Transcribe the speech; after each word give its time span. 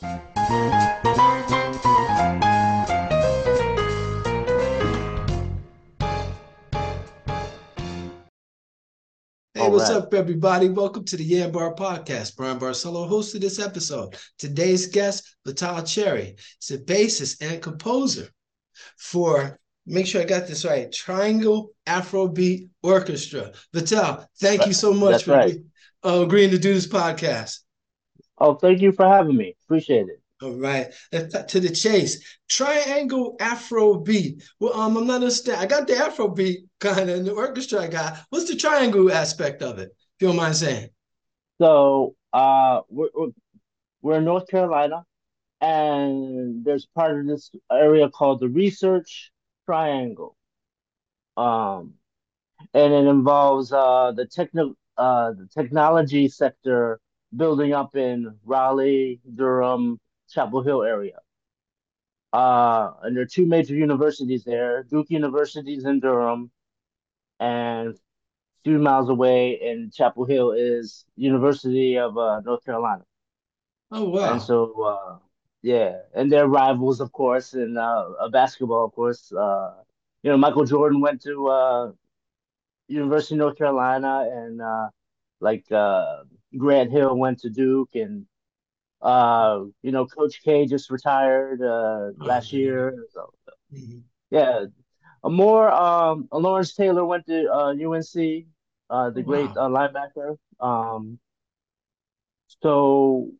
Hey, 0.00 0.10
what's 9.54 9.90
up, 9.90 10.14
everybody? 10.14 10.68
Welcome 10.68 11.04
to 11.06 11.16
the 11.16 11.28
YanBar 11.28 11.76
Podcast. 11.76 12.36
Bryan 12.36 12.60
Barcelo 12.60 13.10
hosted 13.10 13.40
this 13.40 13.58
episode. 13.58 14.16
Today's 14.38 14.86
guest, 14.86 15.36
Vattel 15.46 15.84
Cherry, 15.92 16.36
is 16.62 16.70
a 16.70 16.78
bassist 16.78 17.42
and 17.42 17.60
composer 17.60 18.28
for, 18.96 19.58
make 19.84 20.06
sure 20.06 20.20
I 20.20 20.26
got 20.26 20.46
this 20.46 20.64
right, 20.64 20.92
Triangle 20.92 21.72
Afrobeat 21.86 22.68
Orchestra. 22.84 23.52
Vattel, 23.74 24.26
thank 24.38 24.64
you 24.64 24.72
so 24.72 24.92
much 24.92 25.10
That's 25.10 25.22
for 25.24 25.32
right. 25.32 25.56
uh, 26.04 26.22
agreeing 26.22 26.50
to 26.50 26.58
do 26.58 26.72
this 26.72 26.86
podcast. 26.86 27.58
Oh, 28.40 28.54
thank 28.54 28.80
you 28.80 28.92
for 28.92 29.06
having 29.06 29.36
me. 29.36 29.56
Appreciate 29.64 30.08
it. 30.08 30.20
All 30.40 30.52
right, 30.52 30.86
to 31.10 31.58
the 31.58 31.70
chase. 31.70 32.38
Triangle 32.48 33.36
Afro 33.40 33.98
beat. 33.98 34.44
Well, 34.60 34.72
um, 34.72 34.96
I'm 34.96 35.06
not 35.06 35.16
understand. 35.16 35.60
I 35.60 35.66
got 35.66 35.88
the 35.88 35.96
Afro 35.96 36.28
beat 36.28 36.60
kind 36.78 37.10
of 37.10 37.18
in 37.18 37.24
the 37.24 37.32
orchestra. 37.32 37.80
I 37.80 37.88
got. 37.88 38.18
What's 38.30 38.48
the 38.48 38.54
triangle 38.54 39.10
aspect 39.10 39.62
of 39.62 39.80
it? 39.80 39.88
If 39.88 40.22
you 40.22 40.28
don't 40.28 40.36
mind 40.36 40.54
saying. 40.54 40.90
So, 41.60 42.14
uh, 42.32 42.82
we're 42.88 43.08
we're 44.00 44.18
in 44.18 44.24
North 44.24 44.46
Carolina, 44.46 45.02
and 45.60 46.64
there's 46.64 46.86
part 46.86 47.18
of 47.18 47.26
this 47.26 47.50
area 47.72 48.08
called 48.08 48.38
the 48.38 48.48
Research 48.48 49.32
Triangle. 49.66 50.36
Um, 51.36 51.94
and 52.74 52.92
it 52.92 53.06
involves 53.06 53.72
uh 53.72 54.12
the 54.14 54.26
techno 54.26 54.74
uh 54.96 55.32
the 55.32 55.48
technology 55.52 56.28
sector 56.28 57.00
building 57.34 57.72
up 57.72 57.96
in 57.96 58.34
Raleigh, 58.44 59.20
Durham, 59.34 60.00
Chapel 60.30 60.62
Hill 60.62 60.82
area. 60.82 61.18
Uh, 62.32 62.92
and 63.02 63.16
there 63.16 63.22
are 63.22 63.26
two 63.26 63.46
major 63.46 63.74
universities 63.74 64.44
there. 64.44 64.82
Duke 64.82 65.10
University 65.10 65.74
is 65.74 65.84
in 65.84 66.00
Durham, 66.00 66.50
and 67.40 67.94
a 67.94 67.98
few 68.64 68.78
miles 68.78 69.08
away 69.08 69.58
in 69.62 69.90
Chapel 69.90 70.26
Hill 70.26 70.52
is 70.52 71.06
University 71.16 71.96
of 71.96 72.18
uh, 72.18 72.40
North 72.40 72.64
Carolina. 72.64 73.04
Oh 73.90 74.10
wow! 74.10 74.32
And 74.32 74.42
so, 74.42 74.82
uh, 74.82 75.18
yeah, 75.62 76.00
and 76.14 76.30
they're 76.30 76.46
rivals, 76.46 77.00
of 77.00 77.10
course, 77.12 77.54
in 77.54 77.78
uh, 77.78 78.28
basketball, 78.30 78.84
of 78.84 78.92
course. 78.92 79.32
Uh, 79.32 79.76
you 80.22 80.30
know, 80.30 80.36
Michael 80.36 80.64
Jordan 80.64 81.00
went 81.00 81.22
to 81.22 81.48
uh, 81.48 81.92
University 82.88 83.36
of 83.36 83.38
North 83.38 83.56
Carolina, 83.56 84.28
and 84.30 84.60
uh, 84.60 84.88
like 85.40 85.64
uh, 85.72 86.24
Grant 86.56 86.90
Hill 86.90 87.16
went 87.16 87.40
to 87.40 87.50
Duke, 87.50 87.94
and 87.94 88.26
uh, 89.02 89.64
you 89.82 89.92
know, 89.92 90.06
Coach 90.06 90.42
K 90.42 90.66
just 90.66 90.90
retired 90.90 91.62
uh, 91.62 92.10
last 92.24 92.52
year. 92.52 93.04
So, 93.12 93.32
mm-hmm. 93.72 93.98
yeah, 94.30 94.66
a 95.24 95.30
more 95.30 95.70
um, 95.70 96.28
Lawrence 96.32 96.74
Taylor 96.74 97.04
went 97.04 97.26
to 97.26 97.52
uh, 97.52 97.72
UNC, 97.72 98.46
uh, 98.90 99.10
the 99.10 99.22
great 99.22 99.50
uh, 99.50 99.68
linebacker. 99.68 100.36
Um, 100.60 101.18
so 102.62 103.30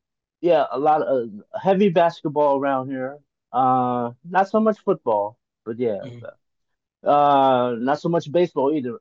yeah, 0.41 0.67
a 0.71 0.79
lot 0.79 1.03
of 1.03 1.31
heavy 1.61 1.89
basketball 1.89 2.59
around 2.61 2.89
here. 2.89 3.19
Uh, 3.53 4.13
not 4.29 4.49
so 4.49 4.61
much 4.61 4.79
football, 4.81 5.39
but 5.65 5.79
yeah, 5.79 5.99
mm-hmm. 6.05 7.09
uh, 7.09 7.73
not 7.73 8.01
so 8.01 8.09
much 8.09 8.31
baseball 8.31 8.73
either. 8.73 8.99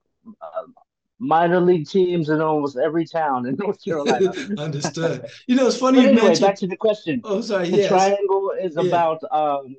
Minor 1.19 1.59
league 1.59 1.87
teams 1.87 2.29
in 2.29 2.41
almost 2.41 2.77
every 2.77 3.05
town 3.05 3.47
in 3.47 3.55
North 3.55 3.83
Carolina. 3.83 4.31
Understood. 4.57 5.25
You 5.47 5.55
know, 5.55 5.67
it's 5.67 5.77
funny. 5.77 5.99
anyway, 5.99 6.21
mentioned... 6.21 6.45
back 6.45 6.55
to 6.57 6.67
the 6.67 6.77
question. 6.77 7.21
Oh, 7.23 7.41
sorry. 7.41 7.69
The 7.69 7.77
yes. 7.77 7.87
triangle 7.87 8.51
is 8.61 8.75
yeah. 8.75 8.83
about. 8.83 9.23
Um, 9.31 9.75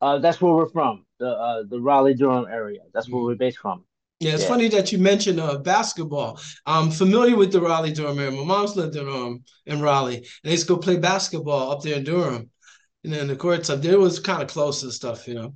uh, 0.00 0.18
that's 0.18 0.40
where 0.40 0.52
we're 0.52 0.68
from, 0.68 1.06
the 1.20 1.28
uh, 1.28 1.62
the 1.68 1.80
Raleigh 1.80 2.14
Durham 2.14 2.46
area. 2.50 2.80
That's 2.92 3.08
where 3.08 3.22
we're 3.22 3.36
based 3.36 3.58
from. 3.58 3.84
Yeah, 4.18 4.34
it's 4.34 4.42
yeah. 4.42 4.48
funny 4.48 4.68
that 4.68 4.90
you 4.92 4.98
mentioned 4.98 5.38
uh, 5.38 5.58
basketball. 5.58 6.40
I'm 6.64 6.90
familiar 6.90 7.36
with 7.36 7.52
the 7.52 7.60
Raleigh 7.60 7.92
Durham 7.92 8.18
area. 8.18 8.30
My 8.30 8.44
mom's 8.44 8.76
lived 8.76 8.96
in 8.96 9.08
um 9.08 9.44
in 9.66 9.80
Raleigh, 9.80 10.16
and 10.16 10.26
they 10.44 10.52
used 10.52 10.66
to 10.66 10.74
go 10.74 10.80
play 10.80 10.96
basketball 10.96 11.70
up 11.70 11.82
there 11.82 11.96
in 11.96 12.04
Durham. 12.04 12.50
And 13.04 13.12
then 13.12 13.26
the 13.26 13.36
courts 13.36 13.68
up 13.68 13.82
there 13.82 13.98
was 13.98 14.20
kind 14.20 14.42
of 14.42 14.48
close 14.48 14.82
and 14.82 14.92
stuff, 14.92 15.26
you 15.26 15.34
know. 15.34 15.54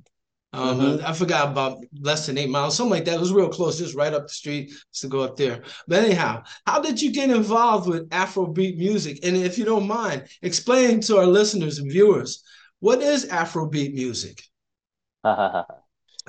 Um, 0.57 0.79
mm-hmm. 0.79 1.05
I 1.05 1.13
forgot 1.13 1.51
about 1.51 1.83
less 2.01 2.25
than 2.25 2.37
eight 2.39 2.49
miles, 2.49 2.75
something 2.75 2.89
like 2.89 3.05
that. 3.05 3.13
It 3.13 3.19
was 3.19 3.31
real 3.31 3.47
close, 3.47 3.77
just 3.77 3.95
right 3.95 4.11
up 4.11 4.23
the 4.23 4.33
street 4.33 4.73
to 4.93 5.07
go 5.07 5.21
up 5.21 5.37
there. 5.37 5.61
But 5.87 6.03
anyhow, 6.03 6.43
how 6.65 6.81
did 6.81 6.99
you 6.99 7.11
get 7.11 7.29
involved 7.29 7.87
with 7.87 8.09
Afrobeat 8.09 8.75
music? 8.75 9.19
And 9.23 9.37
if 9.37 9.59
you 9.59 9.65
don't 9.65 9.87
mind, 9.87 10.27
explain 10.41 10.99
to 11.01 11.17
our 11.17 11.27
listeners 11.27 11.77
and 11.77 11.91
viewers 11.91 12.43
what 12.79 13.03
is 13.03 13.25
Afrobeat 13.27 13.93
music? 13.93 14.41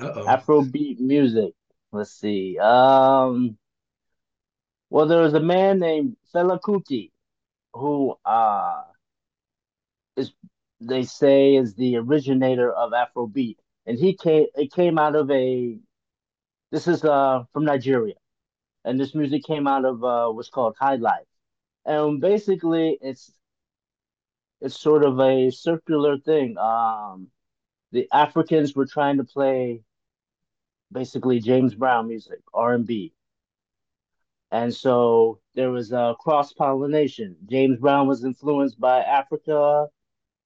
Uh, 0.01 0.23
Afrobeat 0.23 0.97
music. 1.01 1.51
Let's 1.91 2.13
see. 2.13 2.57
Um, 2.57 3.57
well, 4.89 5.07
there 5.07 5.19
was 5.19 5.33
a 5.33 5.41
man 5.41 5.79
named 5.79 6.15
Fela 6.33 6.57
Kuti 6.57 7.11
who 7.73 8.15
uh, 8.23 8.83
is 10.15 10.31
they 10.79 11.03
say 11.03 11.55
is 11.55 11.75
the 11.75 11.97
originator 11.97 12.71
of 12.71 12.93
Afrobeat 12.93 13.57
and 13.89 13.99
he 13.99 14.15
came. 14.15 14.47
It 14.55 14.71
came 14.73 14.99
out 14.99 15.15
of 15.15 15.31
a. 15.31 15.77
This 16.71 16.87
is 16.87 17.03
uh 17.03 17.45
from 17.53 17.65
Nigeria, 17.65 18.15
and 18.85 18.99
this 18.99 19.15
music 19.15 19.43
came 19.45 19.67
out 19.67 19.85
of 19.85 20.03
uh 20.03 20.29
what's 20.29 20.49
called 20.49 20.75
high 20.79 20.95
life, 20.97 21.27
and 21.85 22.21
basically 22.21 22.97
it's 23.01 23.31
it's 24.61 24.79
sort 24.79 25.03
of 25.03 25.19
a 25.19 25.51
circular 25.51 26.17
thing. 26.17 26.57
Um, 26.57 27.29
the 27.91 28.07
Africans 28.13 28.75
were 28.75 28.85
trying 28.85 29.17
to 29.17 29.25
play 29.25 29.83
basically 30.91 31.39
James 31.39 31.75
Brown 31.75 32.07
music, 32.07 32.39
R 32.53 32.73
and 32.73 32.85
B, 32.85 33.13
and 34.51 34.73
so 34.73 35.39
there 35.55 35.71
was 35.71 35.91
a 35.91 36.15
cross 36.19 36.53
pollination. 36.53 37.35
James 37.49 37.79
Brown 37.79 38.07
was 38.07 38.23
influenced 38.23 38.79
by 38.79 39.01
Africa. 39.01 39.87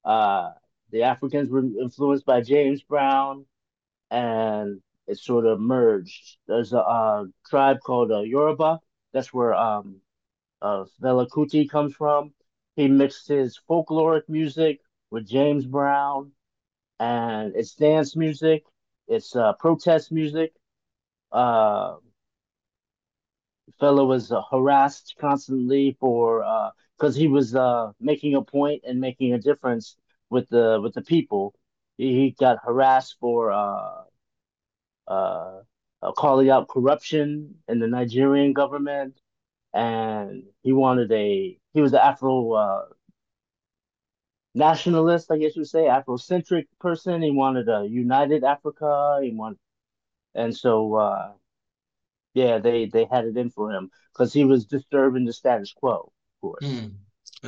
Uh, 0.05 0.51
the 0.93 1.03
Africans 1.03 1.51
were 1.51 1.61
influenced 1.61 2.25
by 2.25 2.41
James 2.41 2.83
Brown, 2.83 3.47
and 4.11 4.81
it 5.07 5.17
sort 5.19 5.45
of 5.45 5.59
merged. 5.59 6.37
There's 6.47 6.73
a, 6.73 6.79
a 6.79 7.25
tribe 7.49 7.79
called 7.85 8.11
uh, 8.11 8.21
Yoruba. 8.21 8.79
That's 9.13 9.33
where 9.33 9.55
um, 9.55 10.01
uh, 10.61 10.85
Kuti 11.03 11.69
comes 11.69 11.95
from. 11.95 12.33
He 12.75 12.87
mixed 12.87 13.27
his 13.29 13.59
folkloric 13.69 14.29
music 14.29 14.81
with 15.11 15.27
James 15.27 15.65
Brown, 15.65 16.31
and 16.99 17.55
it's 17.55 17.75
dance 17.75 18.15
music. 18.15 18.63
It's 19.07 19.35
uh, 19.35 19.53
protest 19.53 20.11
music. 20.11 20.53
Uh, 21.31 21.97
Fela 23.81 24.07
was 24.07 24.31
uh, 24.31 24.41
harassed 24.51 25.15
constantly 25.19 25.91
for 25.99 26.39
because 26.97 27.15
uh, 27.15 27.19
he 27.19 27.27
was 27.27 27.55
uh, 27.55 27.91
making 27.99 28.35
a 28.35 28.41
point 28.41 28.83
and 28.85 28.99
making 28.99 29.33
a 29.33 29.39
difference 29.39 29.97
with 30.33 30.49
the 30.49 30.79
with 30.83 30.95
the 30.95 31.03
people. 31.03 31.55
He, 31.97 32.07
he 32.19 32.31
got 32.39 32.59
harassed 32.65 33.17
for 33.21 33.51
uh, 33.53 34.03
uh, 35.07 35.61
uh, 36.01 36.11
calling 36.13 36.49
out 36.49 36.69
corruption 36.69 37.55
in 37.69 37.79
the 37.79 37.87
Nigerian 37.87 38.53
government, 38.53 39.19
and 39.73 40.43
he 40.63 40.73
wanted 40.73 41.11
a 41.11 41.59
he 41.73 41.81
was 41.81 41.93
an 41.93 41.99
Afro 41.99 42.53
uh, 42.53 42.85
nationalist, 44.55 45.31
I 45.31 45.37
guess 45.37 45.55
you 45.55 45.61
would 45.61 45.69
say, 45.69 45.85
Afrocentric 45.85 46.65
person. 46.79 47.21
He 47.21 47.31
wanted 47.31 47.69
a 47.69 47.85
united 47.87 48.43
Africa. 48.43 49.19
He 49.23 49.31
wanted, 49.31 49.59
and 50.35 50.55
so 50.55 50.95
uh, 50.95 51.33
yeah, 52.33 52.59
they 52.59 52.85
they 52.87 53.05
had 53.05 53.25
it 53.25 53.37
in 53.37 53.49
for 53.49 53.71
him 53.71 53.91
because 54.13 54.33
he 54.33 54.45
was 54.45 54.65
disturbing 54.65 55.25
the 55.25 55.33
status 55.33 55.73
quo. 55.73 56.11
Of 56.13 56.41
course, 56.41 56.67
mm, 56.67 56.91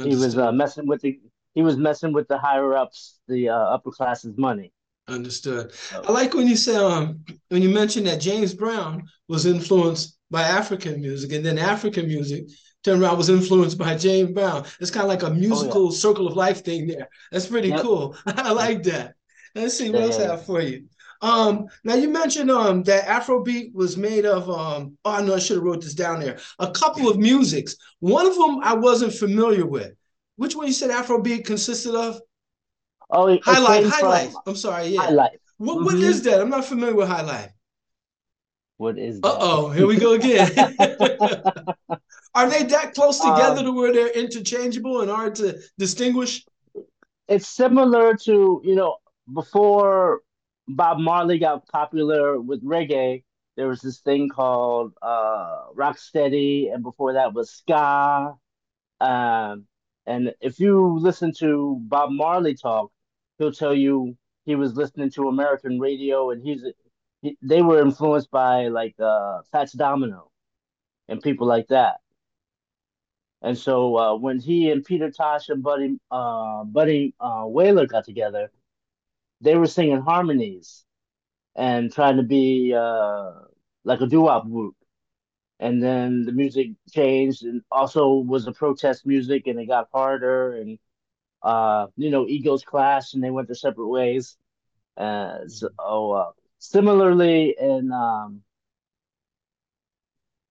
he 0.04 0.16
was 0.16 0.38
uh, 0.38 0.52
messing 0.52 0.88
with 0.88 1.02
the 1.02 1.20
he 1.56 1.62
was 1.62 1.78
messing 1.78 2.14
with 2.14 2.28
the 2.28 2.38
higher 2.38 2.76
ups, 2.76 3.20
the 3.28 3.50
uh, 3.50 3.56
upper 3.56 3.90
classes' 3.90 4.38
money. 4.38 4.72
Understood. 5.08 5.72
I 5.94 6.12
like 6.12 6.34
when 6.34 6.48
you 6.48 6.56
said 6.56 6.82
um 6.82 7.24
when 7.50 7.62
you 7.62 7.70
mentioned 7.70 8.08
that 8.08 8.20
James 8.20 8.54
Brown 8.54 9.04
was 9.28 9.46
influenced 9.46 10.18
by 10.32 10.42
African 10.42 11.00
music, 11.00 11.32
and 11.32 11.46
then 11.46 11.60
African 11.60 12.08
music 12.08 12.46
turned 12.84 13.02
around 13.02 13.18
was 13.18 13.30
influenced 13.30 13.78
by 13.78 13.96
James 13.96 14.32
Brown. 14.32 14.66
It's 14.80 14.92
kind 14.92 15.04
of 15.04 15.10
like 15.10 15.24
a 15.24 15.34
musical 15.34 15.88
oh, 15.88 15.92
yeah. 15.92 15.98
circle 15.98 16.28
of 16.28 16.36
life 16.36 16.66
thing 16.66 16.88
there. 16.88 17.08
That's 17.32 17.48
pretty 17.48 17.70
yep. 17.70 17.82
cool. 17.82 18.16
I 18.26 18.52
like 18.52 18.84
that. 18.84 19.14
Let's 19.54 19.78
see 19.78 19.90
what 19.92 20.00
yeah, 20.00 20.06
else 20.06 20.20
I 20.20 20.24
have 20.24 20.46
for 20.46 20.62
you. 20.62 20.86
Um, 21.22 21.68
now 21.84 21.96
you 21.96 22.10
mentioned 22.10 22.50
um 22.50 22.82
that 22.84 23.06
Afrobeat 23.06 23.74
was 23.76 23.98
made 23.98 24.26
of 24.26 24.50
um 24.50 24.98
oh 25.06 25.24
no 25.24 25.36
I 25.36 25.40
should 25.40 25.58
have 25.58 25.64
wrote 25.64 25.82
this 25.82 25.94
down 25.94 26.20
there. 26.20 26.40
A 26.58 26.72
couple 26.72 27.08
of 27.10 27.18
musics. 27.18 27.76
One 28.00 28.26
of 28.26 28.36
them 28.36 28.60
I 28.64 28.74
wasn't 28.74 29.14
familiar 29.14 29.68
with. 29.68 29.94
Which 30.38 30.56
one 30.56 30.68
you 30.68 30.74
said 30.74 30.92
Afrobeat 30.92 31.46
consisted 31.46 31.96
of? 31.96 32.20
Oh, 33.10 33.28
it, 33.28 33.42
High 33.44 33.60
Life. 33.60 33.86
High 33.88 34.08
Life. 34.08 34.34
I'm 34.46 34.56
sorry. 34.56 34.88
Yeah. 34.88 35.02
High 35.02 35.12
Life. 35.12 35.38
What, 35.58 35.76
mm-hmm. 35.76 35.86
what 35.86 35.96
is 35.96 36.22
that? 36.24 36.42
I'm 36.42 36.50
not 36.50 36.66
familiar 36.66 36.96
with 36.96 37.08
High 37.08 37.22
Life. 37.22 37.52
What 38.78 38.98
is 38.98 39.22
that? 39.22 39.28
Uh 39.28 39.38
oh, 39.40 39.70
here 39.70 39.88
we 39.88 39.98
go 39.98 40.14
again. 40.14 40.52
Are 42.36 42.50
they 42.50 42.64
that 42.64 42.94
close 42.94 43.20
together 43.20 43.60
um, 43.60 43.66
to 43.66 43.72
where 43.72 43.94
they're 43.94 44.10
interchangeable 44.10 45.02
and 45.02 45.10
hard 45.10 45.36
to 45.36 45.58
distinguish? 45.78 46.46
It's 47.30 47.48
similar 47.48 48.16
to, 48.26 48.62
you 48.66 48.76
know, 48.76 48.98
before 49.34 50.22
Bob 50.68 51.00
Marley 51.00 51.40
got 51.40 51.66
popular 51.70 52.40
with 52.42 52.64
reggae, 52.64 53.24
there 53.56 53.70
was 53.70 53.80
this 53.80 54.00
thing 54.00 54.28
called 54.28 54.94
uh, 55.02 55.68
rocksteady, 55.74 56.74
and 56.74 56.84
before 56.84 57.14
that 57.14 57.34
was 57.34 57.52
ska. 57.52 58.36
Um, 59.00 59.66
and 60.08 60.34
if 60.42 60.60
you 60.60 60.98
listen 61.00 61.34
to 61.40 61.78
Bob 61.82 62.12
Marley 62.12 62.56
talk, 62.56 62.92
he'll 63.38 63.52
tell 63.52 63.74
you 63.74 64.18
he 64.46 64.56
was 64.56 64.76
listening 64.76 65.10
to 65.12 65.28
American 65.28 65.80
radio, 65.80 66.32
and 66.32 66.44
he's 66.44 66.64
he, 67.22 67.38
they 67.42 67.62
were 67.62 67.82
influenced 67.82 68.32
by 68.32 68.68
like 68.68 68.96
uh, 69.00 69.42
Fats 69.52 69.74
Domino 69.74 70.32
and 71.08 71.22
people 71.22 71.48
like 71.48 71.68
that. 71.68 71.98
And 73.42 73.58
so 73.58 73.98
uh, 73.98 74.16
when 74.16 74.40
he 74.40 74.72
and 74.72 74.84
Peter 74.84 75.12
Tosh 75.12 75.50
and 75.50 75.62
Buddy 75.64 75.98
uh, 76.12 76.64
Buddy 76.64 77.14
uh, 77.20 77.46
Wailer 77.48 77.86
got 77.88 78.06
together, 78.06 78.52
they 79.42 79.56
were 79.56 79.68
singing 79.68 80.02
harmonies 80.02 80.84
and 81.56 81.92
trying 81.92 82.18
to 82.18 82.24
be 82.24 82.74
uh, 82.74 83.32
like 83.84 84.02
a 84.02 84.08
doo-wop 84.08 84.50
group. 84.50 84.76
And 85.60 85.82
then 85.82 86.26
the 86.26 86.32
music 86.32 86.70
changed 86.92 87.44
and 87.44 87.62
also 87.72 88.14
was 88.16 88.48
a 88.48 88.52
protest 88.52 89.06
music 89.06 89.48
and 89.48 89.60
it 89.60 89.68
got 89.68 89.90
harder 89.94 90.54
and 90.56 90.78
uh, 91.44 91.88
you 91.98 92.10
know, 92.12 92.28
egos 92.28 92.64
clashed 92.64 93.14
and 93.14 93.24
they 93.24 93.32
went 93.32 93.48
their 93.48 93.56
separate 93.56 93.88
ways. 93.88 94.38
Uh, 94.98 95.40
so 95.48 95.70
uh, 96.12 96.32
similarly 96.60 97.56
in 97.60 97.92
um, 97.92 98.42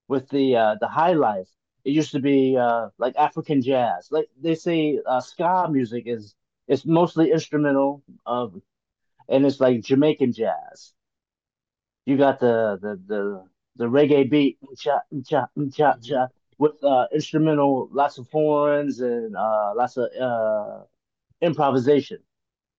with 0.07 0.29
the 0.29 0.55
uh, 0.55 0.75
the 0.79 0.87
high 0.87 1.13
life, 1.13 1.47
it 1.83 1.91
used 1.91 2.11
to 2.11 2.19
be 2.19 2.57
uh, 2.57 2.89
like 2.97 3.15
African 3.15 3.61
jazz. 3.61 4.09
Like 4.11 4.27
they 4.41 4.55
say, 4.55 4.99
uh, 5.05 5.21
ska 5.21 5.67
music 5.71 6.03
is 6.07 6.35
it's 6.67 6.85
mostly 6.85 7.31
instrumental 7.31 8.03
of, 8.25 8.59
and 9.29 9.45
it's 9.45 9.59
like 9.59 9.81
Jamaican 9.81 10.33
jazz. 10.33 10.93
You 12.05 12.17
got 12.17 12.39
the 12.39 12.77
the 12.81 12.95
the 13.07 13.49
the 13.75 13.85
reggae 13.85 14.29
beat, 14.29 14.57
cha 14.77 15.01
cha 15.25 15.47
cha 16.01 16.27
with 16.57 16.83
uh, 16.83 17.07
instrumental, 17.13 17.89
lots 17.91 18.17
of 18.17 18.29
horns 18.31 18.99
and 19.01 19.35
uh, 19.35 19.73
lots 19.75 19.97
of 19.97 20.09
uh, 20.19 20.83
improvisation. 21.41 22.19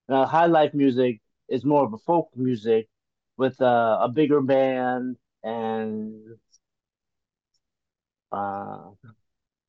Now, 0.09 0.27
high 0.27 0.47
life 0.47 0.75
music 0.75 1.21
is 1.49 1.65
more 1.65 1.85
of 1.85 1.93
a 1.95 1.99
folk 1.99 2.31
music 2.37 2.89
with 3.37 3.61
uh, 3.61 3.99
a 4.03 4.09
bigger 4.09 4.41
band 4.41 5.17
and 5.43 6.37
uh, 8.33 8.91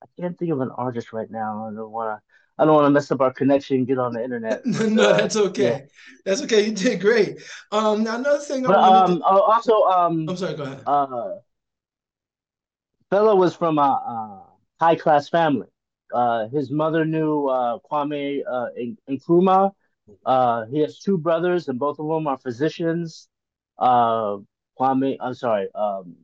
I 0.04 0.08
can't 0.20 0.38
think 0.38 0.52
of 0.52 0.62
an 0.62 0.72
artist 0.72 1.14
right 1.14 1.30
now. 1.30 1.68
I 1.68 1.74
don't 1.76 1.92
want 1.92 2.20
to. 2.20 2.24
I 2.58 2.66
don't 2.66 2.74
want 2.74 2.86
to 2.86 2.90
mess 2.90 3.12
up 3.12 3.22
our 3.22 3.32
connection. 3.32 3.86
Get 3.86 4.00
on 4.00 4.14
the 4.14 4.24
internet. 4.24 4.66
no, 4.66 5.14
that's 5.14 5.36
okay. 5.36 5.64
Yeah. 5.64 5.82
That's 6.26 6.42
okay. 6.44 6.66
You 6.68 6.74
did 6.74 7.02
great. 7.02 7.42
Um, 7.72 8.04
now 8.04 8.16
another 8.16 8.40
thing. 8.40 8.64
But 8.64 8.78
um, 8.78 9.20
to... 9.20 9.24
Uh, 9.24 9.40
also 9.40 9.82
um, 9.84 10.28
I'm 10.30 10.38
sorry. 10.38 10.56
Go 10.56 10.64
ahead. 10.64 10.82
Uh, 10.86 11.36
Fela 13.12 13.38
was 13.38 13.56
from 13.56 13.78
a, 13.78 13.82
a 13.82 14.44
high 14.80 14.96
class 14.96 15.30
family. 15.30 15.68
Uh, 16.14 16.48
his 16.48 16.72
mother 16.72 17.06
knew 17.06 17.48
uh, 17.48 17.80
Kwame 17.90 18.42
uh, 18.50 18.68
Nkrumah. 19.10 19.72
Uh, 20.26 20.66
he 20.66 20.80
has 20.80 21.00
two 21.00 21.18
brothers, 21.18 21.68
and 21.68 21.80
both 21.80 22.00
of 22.00 22.08
them 22.08 22.28
are 22.28 22.38
physicians. 22.38 23.28
Uh, 23.78 24.38
Kwame, 24.80 25.18
I'm 25.20 25.34
sorry, 25.34 25.68
um, 25.76 26.16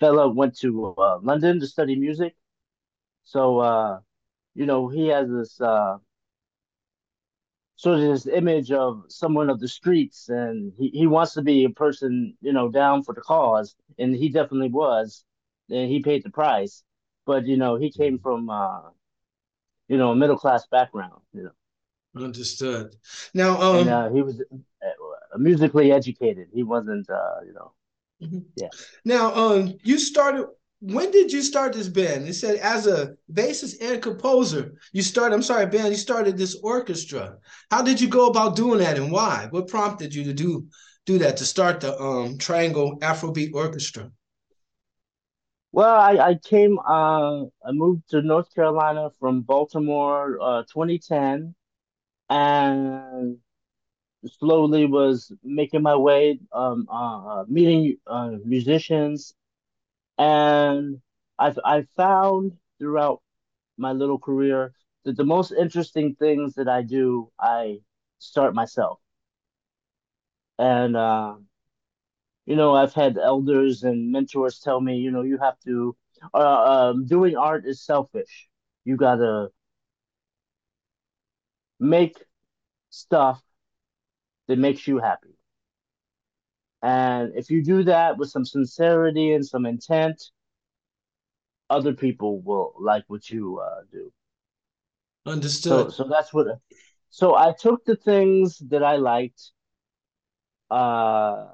Fela 0.00 0.34
went 0.34 0.58
to 0.58 0.94
uh, 0.98 1.18
London 1.22 1.60
to 1.60 1.66
study 1.66 1.96
music. 1.96 2.34
So, 3.24 3.58
uh, 3.58 4.00
you 4.54 4.66
know, 4.66 4.88
he 4.88 5.08
has 5.08 5.28
this 5.30 5.60
uh, 5.60 5.98
sort 7.76 7.98
of 7.98 8.04
this 8.04 8.26
image 8.26 8.70
of 8.72 9.04
someone 9.08 9.50
of 9.50 9.60
the 9.60 9.68
streets, 9.68 10.28
and 10.28 10.72
he, 10.78 10.88
he 10.90 11.06
wants 11.06 11.34
to 11.34 11.42
be 11.42 11.64
a 11.64 11.70
person, 11.70 12.36
you 12.40 12.52
know, 12.52 12.68
down 12.70 13.02
for 13.02 13.14
the 13.14 13.20
cause, 13.20 13.74
and 13.98 14.14
he 14.14 14.28
definitely 14.28 14.68
was, 14.68 15.24
and 15.70 15.90
he 15.90 16.00
paid 16.00 16.22
the 16.22 16.30
price. 16.30 16.82
But 17.26 17.46
you 17.46 17.56
know, 17.56 17.76
he 17.76 17.90
came 17.90 18.18
from, 18.18 18.50
uh, 18.50 18.80
you 19.88 19.96
know, 19.96 20.10
a 20.10 20.16
middle 20.16 20.36
class 20.36 20.66
background. 20.70 21.20
You 21.32 21.44
know, 21.44 22.24
understood. 22.24 22.96
Now, 23.34 23.60
um, 23.60 23.76
and, 23.80 23.88
uh, 23.88 24.10
he 24.10 24.22
was 24.22 24.40
uh, 24.40 25.38
musically 25.38 25.92
educated. 25.92 26.48
He 26.52 26.62
wasn't, 26.62 27.08
uh, 27.08 27.40
you 27.46 27.52
know, 27.52 27.72
Mm-hmm. 28.22 28.40
Yeah. 28.56 28.68
Now, 29.04 29.34
um, 29.34 29.78
you 29.82 29.98
started. 29.98 30.46
When 30.80 31.10
did 31.10 31.30
you 31.30 31.42
start 31.42 31.74
this 31.74 31.88
band? 31.88 32.26
It 32.26 32.34
said 32.34 32.56
as 32.56 32.86
a 32.86 33.14
bassist 33.30 33.74
and 33.82 34.02
composer. 34.02 34.72
You 34.92 35.02
started. 35.02 35.34
I'm 35.34 35.42
sorry, 35.42 35.66
band. 35.66 35.88
You 35.88 35.96
started 35.96 36.38
this 36.38 36.58
orchestra. 36.62 37.36
How 37.70 37.82
did 37.82 38.00
you 38.00 38.08
go 38.08 38.28
about 38.28 38.56
doing 38.56 38.78
that, 38.80 38.96
and 38.96 39.12
why? 39.12 39.48
What 39.50 39.68
prompted 39.68 40.14
you 40.14 40.24
to 40.24 40.32
do 40.32 40.66
do 41.04 41.18
that 41.18 41.36
to 41.38 41.44
start 41.44 41.80
the 41.80 41.98
um, 42.00 42.38
Triangle 42.38 42.98
Afrobeat 43.00 43.52
Orchestra? 43.54 44.10
Well, 45.72 45.94
I, 45.94 46.30
I 46.30 46.34
came. 46.42 46.78
Uh, 46.78 47.42
I 47.42 47.72
moved 47.72 48.08
to 48.10 48.22
North 48.22 48.52
Carolina 48.54 49.10
from 49.20 49.42
Baltimore, 49.42 50.38
uh, 50.40 50.62
2010, 50.62 51.54
and 52.30 53.36
slowly 54.38 54.86
was 54.86 55.30
making 55.44 55.82
my 55.82 55.96
way, 55.96 56.40
um, 56.52 56.86
uh, 56.90 57.40
uh, 57.40 57.44
meeting 57.48 57.96
uh, 58.06 58.36
musicians, 58.44 59.34
and 60.20 61.02
I 61.40 61.54
I 61.66 61.82
found 61.96 62.58
throughout 62.78 63.22
my 63.78 63.92
little 63.92 64.18
career 64.20 64.74
that 65.04 65.16
the 65.16 65.24
most 65.24 65.52
interesting 65.52 66.16
things 66.16 66.54
that 66.56 66.68
I 66.68 66.82
do, 66.82 67.32
I 67.40 67.80
start 68.20 68.54
myself, 68.54 69.00
and 70.58 70.96
uh, 70.96 71.36
you 72.46 72.56
know 72.56 72.74
I've 72.74 72.94
had 72.94 73.18
elders 73.18 73.82
and 73.84 74.10
mentors 74.12 74.60
tell 74.60 74.80
me, 74.80 74.96
you 74.98 75.10
know, 75.10 75.22
you 75.22 75.38
have 75.38 75.58
to, 75.60 75.96
uh, 76.34 76.90
um, 76.90 77.06
doing 77.06 77.36
art 77.36 77.66
is 77.66 77.82
selfish. 77.84 78.48
You 78.84 78.96
gotta 78.96 79.50
make 81.80 82.16
stuff 82.90 83.42
that 84.48 84.58
makes 84.58 84.86
you 84.86 84.98
happy. 84.98 85.36
And 86.82 87.32
if 87.36 87.50
you 87.50 87.62
do 87.62 87.84
that 87.84 88.16
with 88.16 88.30
some 88.30 88.44
sincerity 88.44 89.32
and 89.32 89.46
some 89.46 89.66
intent, 89.66 90.22
other 91.68 91.92
people 91.92 92.40
will 92.40 92.74
like 92.78 93.04
what 93.08 93.28
you 93.30 93.58
uh, 93.58 93.82
do. 93.92 94.12
Understood. 95.26 95.92
So, 95.92 96.04
so 96.04 96.08
that's 96.08 96.32
what. 96.32 96.46
So 97.10 97.36
I 97.36 97.52
took 97.52 97.84
the 97.84 97.96
things 97.96 98.58
that 98.70 98.82
I 98.82 98.96
liked. 98.96 99.50
Uh, 100.70 101.46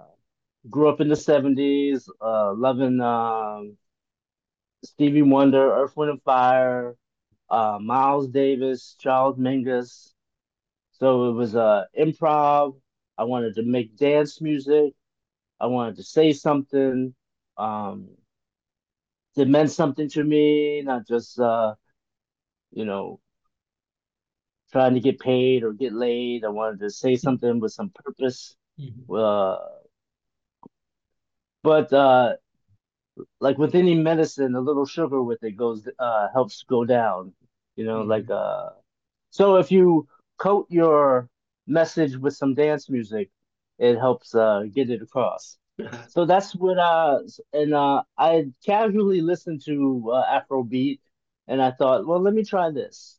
grew 0.68 0.88
up 0.88 1.00
in 1.00 1.08
the 1.08 1.16
seventies, 1.16 2.08
uh, 2.20 2.52
loving 2.54 3.00
um, 3.00 3.76
Stevie 4.84 5.22
Wonder, 5.22 5.72
Earth, 5.72 5.96
Wind 5.96 6.10
and 6.10 6.22
Fire, 6.22 6.96
uh, 7.50 7.78
Miles 7.80 8.28
Davis, 8.28 8.96
Charles 8.98 9.38
Mingus. 9.38 10.12
So 10.92 11.30
it 11.30 11.32
was 11.32 11.54
uh, 11.54 11.84
improv, 11.98 12.76
I 13.18 13.24
wanted 13.24 13.54
to 13.56 13.62
make 13.62 13.96
dance 13.96 14.40
music. 14.40 14.92
I 15.60 15.66
wanted 15.66 15.96
to 15.96 16.02
say 16.02 16.32
something 16.32 17.14
um, 17.56 18.08
that 19.36 19.48
meant 19.48 19.70
something 19.70 20.08
to 20.10 20.24
me, 20.24 20.82
not 20.82 21.06
just 21.06 21.38
uh, 21.38 21.74
you 22.72 22.84
know 22.84 23.20
trying 24.72 24.94
to 24.94 25.00
get 25.00 25.18
paid 25.18 25.62
or 25.62 25.72
get 25.72 25.92
laid. 25.92 26.44
I 26.44 26.48
wanted 26.48 26.80
to 26.80 26.90
say 26.90 27.16
something 27.16 27.60
with 27.60 27.72
some 27.72 27.90
purpose. 27.90 28.56
Mm-hmm. 28.80 29.12
Uh, 29.14 29.56
but 31.62 31.92
uh, 31.92 32.34
like 33.40 33.58
with 33.58 33.74
any 33.74 33.94
medicine, 33.94 34.54
a 34.54 34.60
little 34.60 34.86
sugar 34.86 35.22
with 35.22 35.42
it 35.42 35.56
goes 35.56 35.88
uh, 35.98 36.28
helps 36.32 36.64
go 36.64 36.84
down. 36.84 37.32
You 37.76 37.84
know, 37.84 38.00
mm-hmm. 38.00 38.10
like 38.10 38.30
uh, 38.30 38.70
so 39.30 39.56
if 39.56 39.70
you 39.70 40.08
coat 40.38 40.66
your 40.70 41.28
message 41.66 42.16
with 42.16 42.36
some 42.36 42.54
dance 42.54 42.88
music, 42.88 43.30
it 43.78 43.96
helps 43.96 44.34
uh, 44.34 44.64
get 44.72 44.90
it 44.90 45.02
across. 45.02 45.58
so 46.08 46.24
that's 46.24 46.54
what 46.54 46.78
uh 46.78 47.18
and 47.52 47.74
uh 47.74 48.02
I 48.16 48.46
casually 48.64 49.20
listened 49.20 49.62
to 49.66 50.10
uh, 50.10 50.40
Afrobeat 50.40 51.00
and 51.48 51.60
I 51.60 51.70
thought, 51.72 52.06
well, 52.06 52.20
let 52.20 52.32
me 52.34 52.44
try 52.44 52.70
this. 52.70 53.18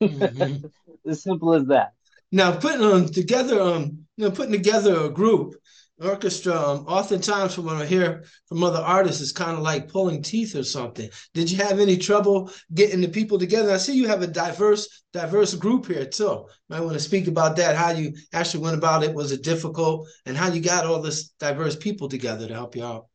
Mm-hmm. 0.00 0.66
as 1.10 1.22
simple 1.22 1.54
as 1.54 1.66
that. 1.66 1.92
Now 2.32 2.56
putting 2.56 2.82
um, 2.82 3.06
together 3.06 3.60
um 3.60 4.06
you 4.16 4.26
know 4.26 4.30
putting 4.30 4.52
together 4.52 5.06
a 5.06 5.10
group 5.10 5.56
orchestra, 6.00 6.54
um, 6.54 6.86
oftentimes 6.86 7.54
from 7.54 7.66
what 7.66 7.76
I 7.76 7.86
hear 7.86 8.24
from 8.48 8.62
other 8.62 8.78
artists, 8.78 9.20
is 9.20 9.32
kind 9.32 9.56
of 9.56 9.62
like 9.62 9.88
pulling 9.88 10.22
teeth 10.22 10.54
or 10.56 10.64
something. 10.64 11.08
Did 11.34 11.50
you 11.50 11.58
have 11.58 11.78
any 11.78 11.96
trouble 11.96 12.50
getting 12.74 13.00
the 13.00 13.08
people 13.08 13.38
together? 13.38 13.72
I 13.72 13.76
see 13.76 13.94
you 13.94 14.08
have 14.08 14.22
a 14.22 14.26
diverse, 14.26 15.02
diverse 15.12 15.54
group 15.54 15.86
here 15.86 16.06
too. 16.06 16.46
Might 16.68 16.80
want 16.80 16.94
to 16.94 17.00
speak 17.00 17.26
about 17.28 17.56
that. 17.56 17.76
How 17.76 17.90
you 17.90 18.14
actually 18.32 18.62
went 18.62 18.76
about 18.76 19.04
it? 19.04 19.14
Was 19.14 19.32
it 19.32 19.42
difficult? 19.42 20.08
And 20.26 20.36
how 20.36 20.48
you 20.48 20.60
got 20.60 20.86
all 20.86 21.02
this 21.02 21.28
diverse 21.40 21.76
people 21.76 22.08
together 22.08 22.48
to 22.48 22.54
help 22.54 22.76
you 22.76 22.84
out? 22.84 23.06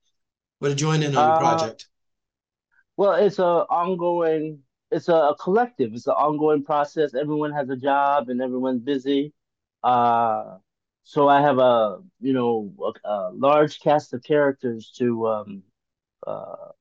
Or 0.61 0.69
to 0.69 0.75
join 0.75 1.03
in 1.03 1.15
on 1.15 1.31
uh, 1.31 1.37
project? 1.37 1.87
Well, 2.97 3.13
it's 3.13 3.39
a 3.39 3.43
ongoing. 3.43 4.59
It's 4.91 5.09
a, 5.09 5.13
a 5.13 5.35
collective. 5.37 5.93
It's 5.93 6.07
an 6.07 6.13
ongoing 6.13 6.63
process. 6.63 7.13
Everyone 7.13 7.51
has 7.51 7.69
a 7.69 7.75
job 7.75 8.29
and 8.29 8.41
everyone's 8.41 8.81
busy. 8.81 9.33
Uh, 9.83 10.57
so 11.05 11.29
I 11.29 11.39
have 11.41 11.59
a 11.59 11.99
you 12.19 12.33
know 12.33 12.73
a, 12.83 13.07
a 13.07 13.31
large 13.31 13.79
cast 13.79 14.13
of 14.13 14.23
characters 14.23 14.91
to 14.97 15.27
um, 15.27 15.63
uh, 16.25 16.71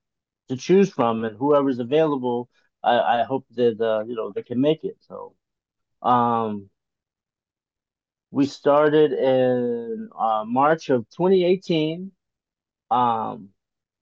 to 0.49 0.57
choose 0.57 0.91
from, 0.91 1.25
and 1.25 1.37
whoever's 1.37 1.79
available, 1.79 2.49
I, 2.83 3.21
I 3.21 3.23
hope 3.25 3.45
that 3.55 3.79
uh, 3.81 4.05
you 4.07 4.17
know 4.17 4.33
they 4.33 4.43
can 4.43 4.61
make 4.61 4.83
it. 4.83 4.97
So, 5.01 5.35
um, 6.03 6.71
we 8.31 8.47
started 8.47 9.13
in 9.13 10.09
uh, 10.19 10.45
March 10.47 10.89
of 10.89 11.09
2018. 11.11 12.11
Um, 12.91 13.51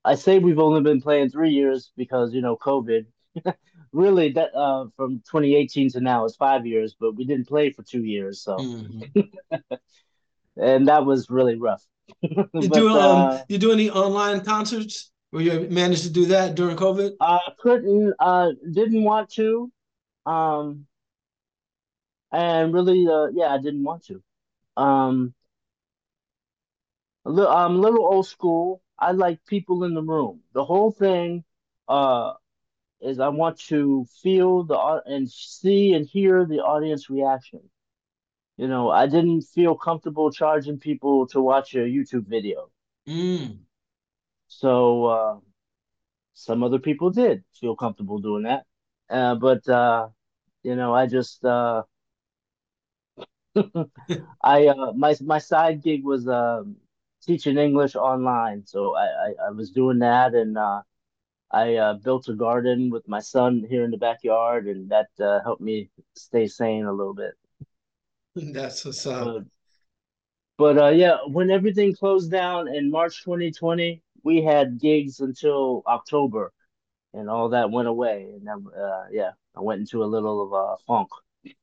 I 0.04 0.14
say 0.14 0.38
we've 0.38 0.60
only 0.60 0.82
been 0.82 1.02
playing 1.02 1.30
three 1.30 1.50
years 1.50 1.90
because 1.96 2.32
you 2.32 2.42
know 2.42 2.56
COVID. 2.56 3.06
really, 3.92 4.30
that 4.32 4.54
uh, 4.54 4.86
from 4.96 5.16
2018 5.30 5.90
to 5.90 6.00
now 6.00 6.24
is 6.26 6.36
five 6.36 6.64
years, 6.64 6.94
but 6.98 7.16
we 7.16 7.24
didn't 7.24 7.48
play 7.48 7.72
for 7.72 7.82
two 7.82 8.04
years, 8.04 8.40
so. 8.40 8.56
Mm-hmm. 8.56 9.20
and 10.56 10.88
that 10.88 11.04
was 11.04 11.30
really 11.30 11.58
rough. 11.58 11.84
you 12.22 12.46
but, 12.54 12.72
do 12.72 12.88
um, 12.88 13.30
uh, 13.30 13.38
you 13.48 13.58
do 13.58 13.72
any 13.72 13.90
online 13.90 14.42
concerts? 14.42 15.10
Where 15.30 15.42
you 15.42 15.68
managed 15.70 16.02
to 16.02 16.10
do 16.10 16.26
that 16.26 16.54
during 16.54 16.76
COVID? 16.76 17.12
I 17.20 17.40
couldn't, 17.58 18.14
uh, 18.18 18.50
didn't 18.70 19.02
want 19.02 19.30
to, 19.30 19.72
um, 20.26 20.86
and 22.30 22.74
really, 22.74 23.06
uh, 23.08 23.28
yeah, 23.32 23.54
I 23.54 23.58
didn't 23.58 23.82
want 23.82 24.04
to. 24.06 24.22
Um, 24.76 25.34
a 27.24 27.30
little, 27.30 27.50
I'm 27.50 27.76
a 27.76 27.78
little 27.78 28.04
old 28.04 28.26
school. 28.26 28.82
I 28.98 29.12
like 29.12 29.44
people 29.46 29.84
in 29.84 29.94
the 29.94 30.02
room. 30.02 30.40
The 30.52 30.64
whole 30.64 30.90
thing, 30.90 31.44
uh, 31.88 32.34
is 33.00 33.18
I 33.18 33.28
want 33.28 33.58
to 33.68 34.06
feel 34.22 34.64
the 34.64 35.02
and 35.06 35.30
see 35.30 35.94
and 35.94 36.06
hear 36.06 36.44
the 36.44 36.60
audience 36.60 37.10
reaction 37.10 37.60
you 38.62 38.68
know, 38.68 38.90
I 38.90 39.06
didn't 39.08 39.40
feel 39.42 39.74
comfortable 39.74 40.30
charging 40.30 40.78
people 40.78 41.26
to 41.32 41.40
watch 41.40 41.74
a 41.74 41.78
YouTube 41.78 42.28
video. 42.28 42.70
Mm. 43.08 43.58
So 44.46 45.04
uh, 45.06 45.36
some 46.34 46.62
other 46.62 46.78
people 46.78 47.10
did 47.10 47.42
feel 47.60 47.74
comfortable 47.74 48.20
doing 48.20 48.44
that. 48.44 48.62
Uh, 49.10 49.34
but 49.34 49.68
uh, 49.68 50.10
you 50.62 50.76
know, 50.76 50.94
I 50.94 51.08
just 51.08 51.44
uh, 51.44 51.82
I 54.44 54.68
uh, 54.68 54.92
my 54.94 55.16
my 55.22 55.38
side 55.38 55.82
gig 55.82 56.04
was 56.04 56.28
um, 56.28 56.76
teaching 57.26 57.58
English 57.58 57.96
online, 57.96 58.64
so 58.64 58.94
I, 58.94 59.06
I, 59.06 59.28
I 59.48 59.50
was 59.50 59.72
doing 59.72 59.98
that, 59.98 60.34
and 60.34 60.56
uh, 60.56 60.82
I 61.50 61.74
uh, 61.74 61.94
built 61.94 62.28
a 62.28 62.34
garden 62.34 62.90
with 62.90 63.08
my 63.08 63.18
son 63.18 63.66
here 63.68 63.82
in 63.82 63.90
the 63.90 63.98
backyard, 63.98 64.68
and 64.68 64.88
that 64.90 65.08
uh, 65.18 65.40
helped 65.42 65.62
me 65.62 65.90
stay 66.14 66.46
sane 66.46 66.84
a 66.84 66.92
little 66.92 67.14
bit. 67.14 67.34
That's 68.52 68.84
what's 68.84 69.06
up. 69.06 69.24
But, 69.24 69.44
but 70.58 70.78
uh, 70.78 70.90
yeah, 70.90 71.18
when 71.26 71.50
everything 71.50 71.94
closed 71.94 72.30
down 72.30 72.68
in 72.68 72.90
March 72.90 73.22
2020, 73.24 74.02
we 74.22 74.42
had 74.42 74.80
gigs 74.80 75.20
until 75.20 75.82
October, 75.86 76.52
and 77.12 77.28
all 77.28 77.50
that 77.50 77.70
went 77.70 77.88
away. 77.88 78.30
And 78.34 78.46
then, 78.46 78.64
uh, 78.76 79.04
yeah, 79.10 79.30
I 79.56 79.60
went 79.60 79.80
into 79.80 80.02
a 80.02 80.06
little 80.06 80.42
of 80.42 80.52
a 80.52 80.76
funk. 80.86 81.08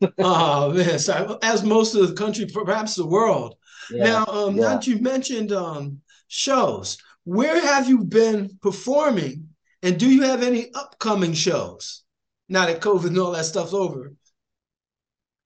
oh 0.19 0.73
man, 0.73 0.99
so 0.99 1.39
as 1.41 1.63
most 1.63 1.95
of 1.95 2.07
the 2.07 2.13
country, 2.13 2.45
perhaps 2.45 2.95
the 2.95 3.05
world. 3.05 3.55
Yeah, 3.89 4.03
now, 4.03 4.25
um, 4.25 4.57
yeah. 4.57 4.73
now 4.73 4.79
you 4.81 4.99
mentioned 4.99 5.51
um, 5.53 6.01
shows. 6.27 6.97
Where 7.23 7.59
have 7.61 7.87
you 7.87 8.03
been 8.03 8.57
performing, 8.61 9.47
and 9.81 9.97
do 9.97 10.09
you 10.09 10.23
have 10.23 10.43
any 10.43 10.73
upcoming 10.73 11.33
shows? 11.33 12.03
Now 12.49 12.65
that 12.65 12.81
COVID 12.81 13.07
and 13.07 13.19
all 13.19 13.31
that 13.31 13.45
stuff's 13.45 13.73
over. 13.73 14.13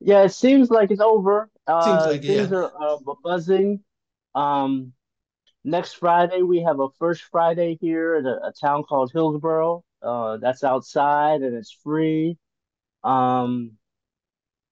Yeah, 0.03 0.23
it 0.23 0.33
seems 0.33 0.69
like 0.69 0.91
it's 0.91 1.01
over. 1.01 1.49
Uh, 1.65 2.07
like 2.09 2.21
things 2.21 2.51
yeah. 2.51 2.57
are 2.57 2.71
uh, 2.79 2.97
buzzing. 3.23 3.79
Um, 4.35 4.93
next 5.63 5.93
Friday 5.93 6.41
we 6.41 6.61
have 6.61 6.79
a 6.79 6.89
first 6.99 7.23
Friday 7.31 7.77
here 7.79 8.15
at 8.15 8.25
a, 8.25 8.47
a 8.47 8.53
town 8.59 8.83
called 8.83 9.11
Hillsborough. 9.13 9.83
Uh, 10.01 10.37
that's 10.37 10.63
outside 10.63 11.41
and 11.41 11.55
it's 11.55 11.71
free. 11.71 12.37
Um, 13.03 13.73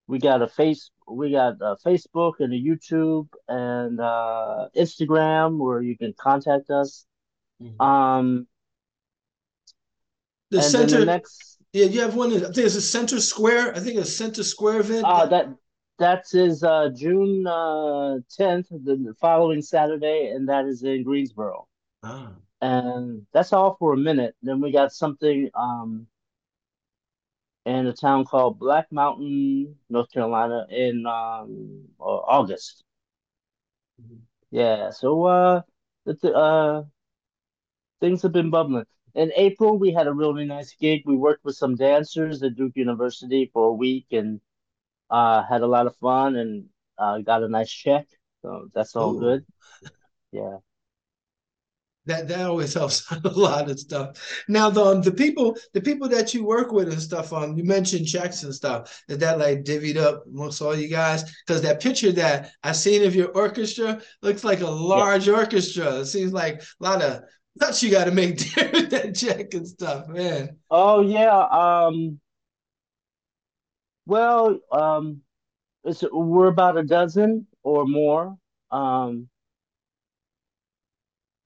we 0.07 0.19
got 0.19 0.41
a 0.41 0.47
face, 0.47 0.91
we 1.07 1.31
got 1.31 1.53
a 1.61 1.77
Facebook 1.85 2.33
and 2.39 2.53
a 2.53 2.57
YouTube 2.57 3.27
and 3.47 4.01
uh, 4.01 4.67
Instagram 4.75 5.57
where 5.57 5.81
you 5.81 5.97
can 5.97 6.13
contact 6.19 6.69
us. 6.69 7.05
Mm-hmm. 7.63 7.81
Um, 7.81 8.47
the 10.49 10.61
center 10.61 10.99
the 10.99 11.05
next 11.05 11.50
yeah, 11.73 11.85
you 11.85 12.01
have 12.01 12.15
one. 12.15 12.33
I 12.33 12.39
think 12.39 12.57
it's 12.57 12.75
a 12.75 12.81
Center 12.81 13.19
Square. 13.19 13.75
I 13.75 13.79
think 13.79 13.97
it's 13.97 14.09
a 14.09 14.11
Center 14.11 14.43
Square 14.43 14.81
event. 14.81 15.05
Uh, 15.05 15.25
that 15.27 15.49
that 15.99 16.25
is 16.33 16.63
uh, 16.63 16.89
June 16.93 17.47
uh, 17.47 18.17
tenth, 18.35 18.67
the 18.69 19.15
following 19.19 19.61
Saturday, 19.61 20.31
and 20.35 20.49
that 20.49 20.65
is 20.65 20.83
in 20.83 21.03
Greensboro. 21.03 21.67
Ah. 22.03 22.31
And 22.61 23.25
that's 23.33 23.53
all 23.53 23.75
for 23.79 23.93
a 23.93 23.97
minute. 23.97 24.35
Then 24.43 24.61
we 24.61 24.71
got 24.71 24.93
something 24.93 25.49
um, 25.55 26.07
in 27.65 27.87
a 27.87 27.93
town 27.93 28.25
called 28.25 28.59
Black 28.59 28.91
Mountain, 28.91 29.75
North 29.89 30.11
Carolina, 30.11 30.65
in 30.69 31.05
um, 31.05 31.85
uh, 31.99 32.03
August. 32.03 32.83
Mm-hmm. 34.01 34.15
Yeah, 34.51 34.89
so 34.89 35.23
uh, 35.23 35.61
the, 36.05 36.33
uh, 36.33 36.83
things 38.01 38.21
have 38.23 38.33
been 38.33 38.49
bubbling 38.49 38.85
in 39.15 39.31
April, 39.35 39.77
we 39.77 39.91
had 39.91 40.07
a 40.07 40.13
really 40.13 40.45
nice 40.45 40.73
gig. 40.79 41.03
We 41.05 41.15
worked 41.15 41.43
with 41.43 41.55
some 41.55 41.75
dancers 41.75 42.41
at 42.43 42.55
Duke 42.55 42.75
University 42.75 43.49
for 43.53 43.69
a 43.69 43.73
week 43.73 44.07
and 44.11 44.39
uh, 45.09 45.43
had 45.43 45.61
a 45.61 45.67
lot 45.67 45.87
of 45.87 45.95
fun 45.97 46.35
and 46.35 46.65
uh, 46.97 47.19
got 47.19 47.43
a 47.43 47.49
nice 47.49 47.71
check. 47.71 48.07
So 48.41 48.67
that's 48.73 48.95
all 48.95 49.15
Ooh. 49.15 49.19
good. 49.19 49.45
Yeah. 50.33 50.59
That 52.05 52.27
that 52.29 52.47
always 52.47 52.73
helps 52.79 53.11
a 53.11 53.29
lot 53.29 53.69
of 53.69 53.79
stuff. 53.79 54.43
Now 54.47 54.69
the 54.69 54.83
um, 54.83 55.01
the 55.01 55.11
people 55.11 55.57
the 55.73 55.81
people 55.81 56.07
that 56.09 56.33
you 56.33 56.45
work 56.45 56.71
with 56.71 56.87
and 56.87 57.01
stuff 57.01 57.31
um 57.33 57.57
you 57.57 57.63
mentioned 57.63 58.07
checks 58.07 58.43
and 58.43 58.55
stuff 58.55 59.03
is 59.07 59.17
that 59.19 59.39
like 59.39 59.63
divvied 59.63 59.97
up 59.97 60.23
amongst 60.25 60.61
all 60.61 60.75
you 60.75 60.87
guys 60.87 61.23
because 61.45 61.61
that 61.61 61.81
picture 61.81 62.11
that 62.13 62.53
I 62.63 62.71
seen 62.71 63.03
of 63.03 63.13
your 63.13 63.29
orchestra 63.29 64.01
looks 64.21 64.43
like 64.43 64.61
a 64.61 64.69
large 64.69 65.27
yeah. 65.27 65.35
orchestra. 65.35 65.99
It 65.99 66.05
seems 66.05 66.33
like 66.33 66.61
a 66.61 66.83
lot 66.83 67.01
of 67.01 67.23
that's 67.55 67.83
you 67.83 67.91
got 67.91 68.05
to 68.05 68.11
make 68.11 68.37
that 68.55 69.13
check 69.15 69.53
and 69.53 69.67
stuff, 69.67 70.07
man. 70.07 70.57
Oh 70.69 71.01
yeah. 71.01 71.39
Um. 71.39 72.19
Well, 74.05 74.59
um, 74.71 75.21
it's 75.83 76.03
we're 76.11 76.47
about 76.47 76.77
a 76.77 76.83
dozen 76.83 77.47
or 77.63 77.85
more. 77.85 78.37
Um. 78.71 79.29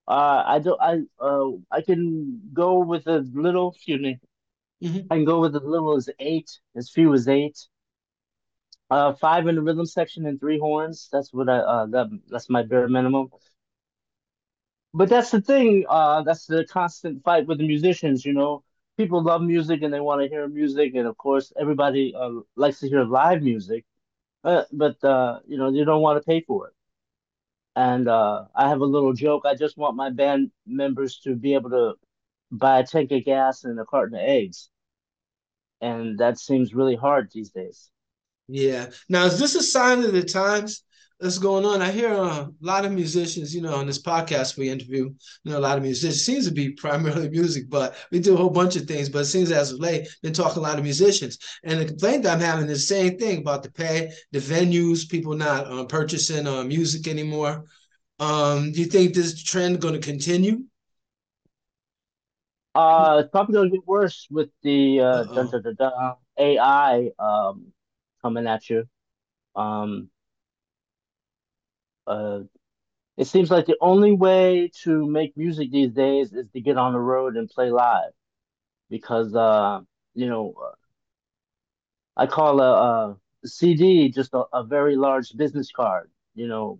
Uh, 0.07 0.43
I 0.45 0.59
don't. 0.59 0.81
I 0.81 0.99
uh. 1.19 1.51
I 1.71 1.81
can 1.81 2.41
go 2.53 2.79
with 2.79 3.07
as 3.07 3.27
little. 3.33 3.71
Excuse 3.71 4.01
me. 4.01 4.19
Mm-hmm. 4.83 5.07
I 5.09 5.15
can 5.15 5.25
go 5.25 5.41
with 5.41 5.55
as 5.55 5.63
little 5.63 5.95
as 5.95 6.09
eight, 6.19 6.59
as 6.75 6.89
few 6.89 7.13
as 7.13 7.27
eight. 7.27 7.57
Uh, 8.91 9.13
five 9.13 9.47
in 9.47 9.55
the 9.55 9.61
rhythm 9.61 9.85
section 9.85 10.27
and 10.27 10.39
three 10.39 10.59
horns. 10.59 11.09
That's 11.11 11.33
what 11.33 11.49
I. 11.49 11.57
Uh, 11.57 11.85
that 11.87 12.07
that's 12.29 12.49
my 12.49 12.61
bare 12.61 12.87
minimum 12.87 13.29
but 14.95 15.09
that's 15.09 15.29
the 15.31 15.41
thing. 15.41 15.85
Uh, 15.89 16.23
that's 16.23 16.45
the 16.45 16.65
constant 16.65 17.21
fight 17.23 17.45
with 17.47 17.57
the 17.57 17.67
musicians. 17.67 18.25
You 18.25 18.33
know, 18.33 18.63
people 18.97 19.21
love 19.21 19.41
music 19.41 19.81
and 19.81 19.93
they 19.93 19.99
want 19.99 20.21
to 20.21 20.29
hear 20.29 20.47
music, 20.47 20.95
and 20.95 21.05
of 21.05 21.17
course, 21.17 21.51
everybody 21.59 22.15
uh, 22.17 22.39
likes 22.55 22.79
to 22.79 22.87
hear 22.87 23.03
live 23.03 23.43
music. 23.43 23.83
Uh, 24.43 24.63
but 24.71 25.03
uh, 25.03 25.39
you 25.45 25.57
know, 25.57 25.69
you 25.69 25.83
don't 25.83 26.01
want 26.01 26.21
to 26.21 26.25
pay 26.25 26.41
for 26.41 26.67
it. 26.67 26.73
And 27.75 28.07
uh, 28.07 28.45
I 28.55 28.69
have 28.69 28.79
a 28.79 28.85
little 28.85 29.11
joke. 29.11 29.43
I 29.45 29.55
just 29.55 29.77
want 29.77 29.97
my 29.97 30.09
band 30.09 30.51
members 30.65 31.19
to 31.25 31.35
be 31.35 31.55
able 31.55 31.71
to 31.71 31.95
buy 32.49 32.79
a 32.79 32.85
tank 32.85 33.11
of 33.11 33.25
gas 33.25 33.65
and 33.65 33.77
a 33.77 33.85
carton 33.85 34.17
of 34.17 34.23
eggs, 34.23 34.69
and 35.81 36.17
that 36.19 36.39
seems 36.39 36.73
really 36.73 36.95
hard 36.95 37.29
these 37.33 37.49
days. 37.49 37.89
Yeah. 38.47 38.91
Now, 39.09 39.25
is 39.25 39.39
this 39.39 39.55
a 39.55 39.63
sign 39.63 40.03
of 40.05 40.13
the 40.13 40.23
times? 40.23 40.83
That's 41.19 41.37
going 41.37 41.65
on. 41.65 41.81
I 41.81 41.91
hear 41.91 42.13
uh, 42.13 42.45
a 42.45 42.51
lot 42.59 42.85
of 42.85 42.91
musicians, 42.91 43.55
you 43.55 43.61
know, 43.61 43.73
on 43.75 43.87
this 43.87 44.01
podcast 44.01 44.57
we 44.57 44.69
interview, 44.69 45.05
you 45.43 45.51
know, 45.51 45.57
a 45.57 45.59
lot 45.59 45.77
of 45.77 45.83
musicians. 45.83 46.15
It 46.15 46.23
seems 46.23 46.47
to 46.47 46.53
be 46.53 46.71
primarily 46.71 47.29
music, 47.39 47.69
but 47.69 47.95
we 48.11 48.19
do 48.19 48.33
a 48.33 48.37
whole 48.37 48.49
bunch 48.49 48.75
of 48.75 48.83
things. 48.83 49.07
But 49.07 49.19
it 49.19 49.25
seems 49.25 49.51
as 49.51 49.71
of 49.71 49.79
late, 49.79 50.07
been 50.21 50.33
talking 50.33 50.57
a 50.57 50.61
lot 50.61 50.77
of 50.77 50.83
musicians. 50.83 51.37
And 51.63 51.79
the 51.79 51.85
complaint 51.85 52.23
that 52.23 52.33
I'm 52.33 52.41
having 52.41 52.69
is 52.69 52.87
the 52.87 52.95
same 52.95 53.17
thing 53.17 53.39
about 53.39 53.63
the 53.63 53.71
pay, 53.71 54.11
the 54.31 54.39
venues, 54.39 55.09
people 55.09 55.35
not 55.35 55.67
uh, 55.67 55.85
purchasing 55.85 56.47
uh, 56.47 56.63
music 56.63 57.07
anymore. 57.07 57.63
Um, 58.19 58.71
do 58.71 58.79
you 58.79 58.85
think 58.85 59.13
this 59.13 59.41
trend 59.41 59.81
going 59.81 59.93
to 59.93 59.99
continue? 59.99 60.63
Uh, 62.73 63.21
it's 63.21 63.29
probably 63.31 63.53
going 63.53 63.69
to 63.69 63.77
get 63.77 63.87
worse 63.87 64.27
with 64.29 64.49
the 64.61 64.99
uh, 64.99 65.23
dun, 65.23 65.49
dun, 65.49 65.61
dun, 65.61 65.75
dun, 65.75 66.15
AI 66.37 67.09
um, 67.17 67.67
coming 68.21 68.47
at 68.47 68.69
you. 68.69 68.83
Um, 69.55 70.09
uh, 72.07 72.39
it 73.17 73.27
seems 73.27 73.49
like 73.49 73.65
the 73.65 73.77
only 73.79 74.11
way 74.11 74.69
to 74.83 75.05
make 75.05 75.37
music 75.37 75.71
these 75.71 75.91
days 75.91 76.33
is 76.33 76.47
to 76.53 76.61
get 76.61 76.77
on 76.77 76.93
the 76.93 76.99
road 76.99 77.37
and 77.37 77.49
play 77.49 77.71
live 77.71 78.11
because 78.89 79.33
uh, 79.35 79.79
you 80.13 80.27
know 80.27 80.53
I 82.17 82.27
call 82.27 82.61
a, 82.61 82.71
a 82.73 83.47
CD 83.47 84.09
just 84.09 84.33
a, 84.33 84.43
a, 84.53 84.63
very 84.63 84.95
large 84.95 85.35
business 85.35 85.71
card. 85.71 86.09
You 86.33 86.47
know, 86.47 86.79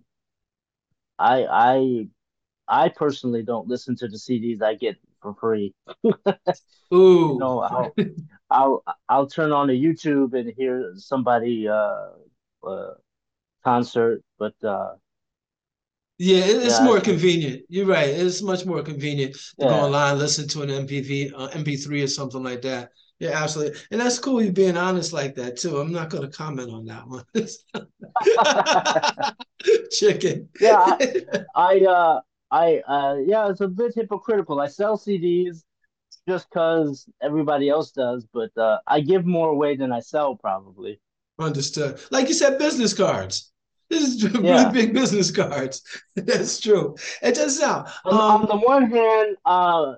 I 1.18 1.46
I 1.46 2.08
I 2.68 2.88
personally 2.88 3.42
don't 3.42 3.68
listen 3.68 3.96
to 3.96 4.08
the 4.08 4.16
CDs 4.16 4.62
I 4.62 4.74
get 4.74 4.96
for 5.22 5.34
free. 5.34 5.74
Ooh, 6.04 6.08
you 6.92 7.38
know, 7.38 7.60
I'll, 7.60 7.94
I'll 8.50 8.84
I'll 9.08 9.26
turn 9.26 9.52
on 9.52 9.68
the 9.68 9.74
YouTube 9.74 10.38
and 10.38 10.52
hear 10.56 10.92
somebody 10.96 11.68
uh, 11.68 12.10
uh 12.66 12.94
concert, 13.64 14.22
but 14.38 14.54
uh 14.62 14.94
yeah, 16.18 16.44
it's 16.44 16.78
yeah, 16.78 16.84
more 16.84 17.00
convenient. 17.00 17.62
You're 17.68 17.86
right. 17.86 18.08
It's 18.08 18.42
much 18.42 18.64
more 18.64 18.82
convenient 18.82 19.34
to 19.34 19.40
yeah. 19.58 19.68
go 19.68 19.74
online, 19.74 20.18
listen 20.18 20.48
to 20.48 20.62
an 20.62 20.70
MPV, 20.70 21.32
uh, 21.36 21.48
MP3 21.48 22.04
or 22.04 22.06
something 22.06 22.42
like 22.42 22.62
that. 22.62 22.90
Yeah, 23.18 23.42
absolutely. 23.42 23.78
And 23.90 24.00
that's 24.00 24.18
cool 24.18 24.42
you 24.42 24.52
being 24.52 24.76
honest 24.76 25.12
like 25.12 25.34
that 25.36 25.56
too. 25.56 25.78
I'm 25.78 25.92
not 25.92 26.10
going 26.10 26.30
to 26.30 26.36
comment 26.36 26.70
on 26.70 26.84
that 26.86 27.06
one. 27.06 27.24
Chicken. 29.90 30.48
Yeah, 30.60 30.76
I, 30.76 31.24
I, 31.54 31.80
uh, 31.80 32.20
I, 32.50 32.82
uh, 32.86 33.16
yeah, 33.24 33.50
it's 33.50 33.60
a 33.60 33.68
bit 33.68 33.94
hypocritical. 33.94 34.60
I 34.60 34.68
sell 34.68 34.98
CDs 34.98 35.62
just 36.28 36.48
because 36.50 37.08
everybody 37.22 37.68
else 37.68 37.90
does, 37.90 38.26
but 38.32 38.56
uh, 38.56 38.78
I 38.86 39.00
give 39.00 39.24
more 39.24 39.48
away 39.48 39.76
than 39.76 39.92
I 39.92 40.00
sell, 40.00 40.36
probably. 40.36 41.00
Understood. 41.38 42.00
Like 42.10 42.28
you 42.28 42.34
said, 42.34 42.58
business 42.58 42.94
cards. 42.94 43.52
This 43.88 44.02
is 44.02 44.24
really 44.34 44.48
yeah. 44.48 44.70
big 44.70 44.94
business 44.94 45.30
cards. 45.30 45.82
That's 46.16 46.60
true. 46.60 46.96
It 47.22 47.34
does 47.34 47.58
sound. 47.58 47.88
Um, 48.04 48.18
on 48.18 48.46
the 48.46 48.56
one 48.56 48.90
hand, 48.90 49.36
uh, 49.44 49.94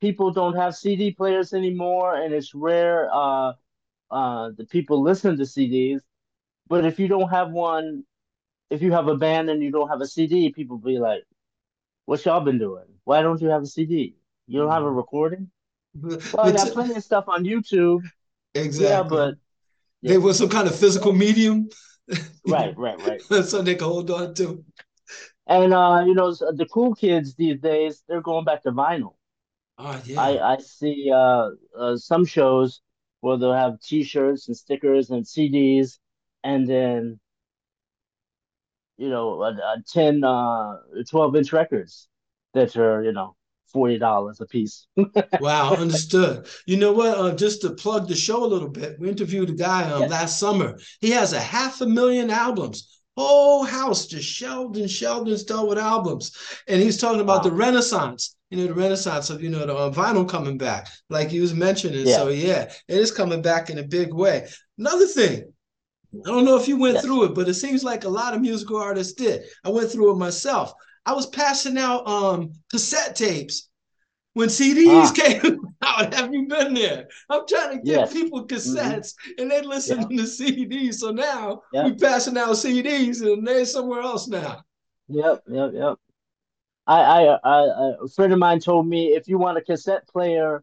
people 0.00 0.32
don't 0.32 0.56
have 0.56 0.74
CD 0.74 1.12
players 1.12 1.52
anymore, 1.52 2.16
and 2.16 2.34
it's 2.34 2.54
rare 2.54 3.08
uh, 3.12 3.52
uh, 4.10 4.50
the 4.56 4.66
people 4.66 5.02
listen 5.02 5.36
to 5.36 5.44
CDs. 5.44 6.00
But 6.68 6.84
if 6.84 6.98
you 6.98 7.08
don't 7.08 7.28
have 7.30 7.50
one, 7.50 8.04
if 8.70 8.82
you 8.82 8.92
have 8.92 9.08
a 9.08 9.16
band 9.16 9.48
and 9.48 9.62
you 9.62 9.70
don't 9.70 9.88
have 9.88 10.00
a 10.00 10.06
CD, 10.06 10.50
people 10.50 10.78
be 10.78 10.98
like, 10.98 11.24
"What 12.04 12.24
y'all 12.24 12.40
been 12.40 12.58
doing? 12.58 12.84
Why 13.04 13.22
don't 13.22 13.40
you 13.40 13.48
have 13.48 13.62
a 13.62 13.66
CD? 13.66 14.16
You 14.46 14.60
don't 14.60 14.70
have 14.70 14.82
a 14.82 14.86
mm-hmm. 14.86 14.96
recording?" 14.96 15.50
Well, 16.00 16.20
I 16.40 16.52
got 16.52 16.72
plenty 16.72 16.94
of 16.94 17.02
stuff 17.02 17.24
on 17.28 17.44
YouTube. 17.44 18.02
Exactly. 18.54 18.88
Yeah, 18.88 19.02
but 19.02 19.34
yeah. 20.02 20.12
they 20.12 20.18
were 20.18 20.34
some 20.34 20.48
kind 20.48 20.68
of 20.68 20.78
physical 20.78 21.12
medium. 21.12 21.68
right, 22.46 22.76
right, 22.76 23.00
right. 23.06 23.22
so 23.44 23.62
they 23.62 23.74
can 23.74 23.88
hold 23.88 24.10
on 24.10 24.34
to. 24.34 24.64
And 25.46 25.72
uh, 25.72 26.04
you 26.06 26.14
know, 26.14 26.32
the 26.32 26.66
cool 26.72 26.94
kids 26.94 27.34
these 27.34 27.60
days, 27.60 28.02
they're 28.08 28.20
going 28.20 28.44
back 28.44 28.62
to 28.64 28.72
vinyl. 28.72 29.14
Oh, 29.78 30.00
yeah. 30.04 30.20
I, 30.20 30.54
I 30.54 30.56
see 30.58 31.10
uh, 31.14 31.50
uh, 31.78 31.96
some 31.96 32.24
shows 32.24 32.80
where 33.20 33.36
they'll 33.36 33.52
have 33.52 33.80
T-shirts 33.80 34.48
and 34.48 34.56
stickers 34.56 35.10
and 35.10 35.24
CDs, 35.24 35.98
and 36.44 36.68
then 36.68 37.20
you 38.98 39.08
know, 39.08 39.40
a, 39.42 39.52
a 39.52 39.82
10, 39.86 40.24
uh, 40.24 40.76
12 41.08 41.36
inch 41.36 41.52
records 41.52 42.08
that 42.54 42.76
are 42.76 43.02
you 43.02 43.12
know 43.12 43.36
forty 43.72 43.98
dollars 43.98 44.40
a 44.40 44.46
piece. 44.46 44.86
wow, 45.40 45.74
understood. 45.74 46.46
You 46.66 46.76
know 46.76 46.92
what? 46.92 47.18
Uh, 47.18 47.34
just 47.34 47.62
to 47.62 47.70
plug 47.70 48.08
the 48.08 48.14
show 48.14 48.44
a 48.44 48.46
little 48.46 48.68
bit, 48.68 48.98
we 48.98 49.08
interviewed 49.08 49.50
a 49.50 49.54
guy 49.54 49.90
um, 49.90 50.02
yes. 50.02 50.10
last 50.10 50.38
summer. 50.38 50.78
He 51.00 51.10
has 51.10 51.32
a 51.32 51.40
half 51.40 51.80
a 51.80 51.86
million 51.86 52.30
albums 52.30 52.98
whole 53.18 53.64
house 53.64 54.06
just 54.06 54.28
shelved 54.28 54.76
and 54.76 54.90
shelved 54.90 55.28
and 55.28 55.38
stuff 55.38 55.66
with 55.66 55.78
albums. 55.78 56.36
And 56.68 56.80
he's 56.80 56.98
talking 56.98 57.20
about 57.20 57.38
wow. 57.38 57.50
the 57.50 57.52
Renaissance, 57.52 58.36
you 58.50 58.58
know, 58.58 58.68
the 58.68 58.74
Renaissance 58.74 59.28
of, 59.30 59.42
you 59.42 59.50
know, 59.50 59.66
the 59.66 59.74
uh, 59.74 59.90
vinyl 59.90 60.28
coming 60.28 60.56
back, 60.56 60.88
like 61.10 61.28
he 61.28 61.40
was 61.40 61.52
mentioning. 61.52 62.06
Yeah. 62.06 62.16
So, 62.16 62.28
yeah, 62.28 62.70
it 62.86 62.96
is 62.96 63.10
coming 63.10 63.42
back 63.42 63.70
in 63.70 63.78
a 63.78 63.82
big 63.82 64.14
way. 64.14 64.46
Another 64.78 65.06
thing, 65.06 65.52
I 66.24 66.30
don't 66.30 66.44
know 66.44 66.56
if 66.56 66.68
you 66.68 66.78
went 66.78 66.94
yes. 66.94 67.04
through 67.04 67.24
it, 67.24 67.34
but 67.34 67.48
it 67.48 67.54
seems 67.54 67.82
like 67.82 68.04
a 68.04 68.08
lot 68.08 68.34
of 68.34 68.40
musical 68.40 68.76
artists 68.76 69.14
did. 69.14 69.42
I 69.64 69.70
went 69.70 69.90
through 69.90 70.12
it 70.12 70.18
myself. 70.18 70.72
I 71.06 71.12
was 71.12 71.26
passing 71.26 71.78
out 71.78 72.06
um, 72.06 72.52
cassette 72.70 73.16
tapes 73.16 73.68
when 74.34 74.48
CDs 74.48 74.86
ah. 74.86 75.12
came 75.14 75.60
out. 75.82 76.14
Have 76.14 76.32
you 76.32 76.46
been 76.46 76.74
there? 76.74 77.08
I'm 77.28 77.46
trying 77.46 77.78
to 77.78 77.84
get 77.84 78.00
yes. 78.00 78.12
people 78.12 78.44
mm-hmm. 78.44 78.54
cassettes 78.54 79.14
mm-hmm. 79.14 79.42
and 79.42 79.50
they 79.50 79.62
listen 79.62 80.06
yeah. 80.10 80.16
to 80.16 80.22
CDs. 80.24 80.94
So 80.94 81.10
now 81.10 81.62
yep. 81.72 81.86
we're 81.86 81.94
passing 81.94 82.38
out 82.38 82.50
CDs 82.50 83.22
and 83.22 83.46
they're 83.46 83.64
somewhere 83.64 84.00
else 84.00 84.28
now. 84.28 84.62
Yep, 85.08 85.42
yep, 85.48 85.70
yep. 85.74 85.96
I, 86.86 87.00
I, 87.00 87.38
I, 87.44 87.94
a 88.02 88.08
friend 88.08 88.32
of 88.32 88.38
mine 88.38 88.60
told 88.60 88.86
me 88.86 89.08
if 89.08 89.28
you 89.28 89.38
want 89.38 89.58
a 89.58 89.62
cassette 89.62 90.06
player 90.08 90.62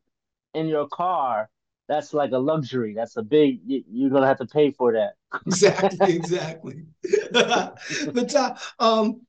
in 0.53 0.67
your 0.67 0.87
car, 0.87 1.49
that's 1.87 2.13
like 2.13 2.31
a 2.31 2.37
luxury. 2.37 2.93
That's 2.93 3.17
a 3.17 3.21
big. 3.21 3.59
You, 3.65 4.07
are 4.07 4.09
gonna 4.09 4.27
have 4.27 4.39
to 4.39 4.47
pay 4.47 4.71
for 4.71 4.93
that. 4.93 5.13
exactly, 5.45 6.15
exactly. 6.15 6.85
but 7.31 8.35
uh, 8.35 8.55
um, 8.79 9.21